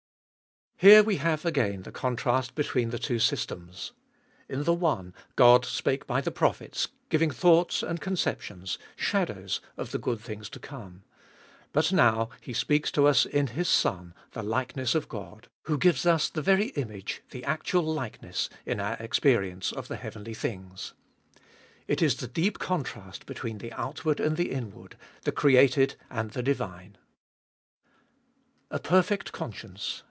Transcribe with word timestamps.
/. 0.81 0.81
Here 0.91 1.03
we 1.03 1.17
have 1.17 1.45
again 1.45 1.83
the 1.83 1.91
contrast 1.91 2.55
between 2.55 2.89
the 2.89 2.97
two 2.97 3.19
systems. 3.19 3.91
In 4.49 4.63
the 4.63 4.73
one 4.73 5.13
Qod 5.37 5.63
spake 5.63 6.07
by 6.07 6.21
the 6.21 6.31
prophets, 6.31 6.87
giving 7.09 7.29
thoughts 7.29 7.83
and 7.83 8.01
conceptions— 8.01 8.79
shadows 8.95 9.61
of 9.77 9.91
he 9.91 9.99
good 9.99 10.19
things 10.19 10.49
to 10.49 10.57
come. 10.59 11.03
But 11.71 11.91
now 11.93 12.31
He 12.41 12.51
speaks 12.53 12.89
to 12.93 13.05
us 13.05 13.27
in 13.27 13.45
His 13.49 13.69
Son, 13.69 14.15
the 14.31 14.41
likeness 14.41 14.95
of 14.95 15.07
God, 15.07 15.49
who 15.65 15.77
gives 15.77 16.07
us 16.07 16.31
he 16.33 16.41
very 16.41 16.69
image, 16.69 17.21
the 17.29 17.43
actual 17.45 17.83
likeness, 17.83 18.49
in 18.65 18.79
our 18.79 18.95
experience 18.95 19.71
of 19.71 19.87
the 19.87 19.97
heavenly 19.97 20.33
things. 20.33 20.95
It 21.87 22.01
Is 22.01 22.15
the 22.15 22.27
deep 22.27 22.57
contrast 22.57 23.27
between 23.27 23.59
the 23.59 23.71
outward 23.73 24.19
and 24.19 24.35
the 24.35 24.49
inward— 24.49 24.97
the 25.25 25.31
created 25.31 25.93
and 26.09 26.31
the 26.31 26.41
divine. 26.41 26.97
2. 28.71 28.77
A 28.77 28.79
perfect 28.79 29.31
conscience. 29.31 29.99